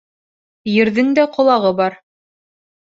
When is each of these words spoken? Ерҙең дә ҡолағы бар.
Ерҙең 0.77 1.13
дә 1.21 1.27
ҡолағы 1.37 1.75
бар. 1.83 2.03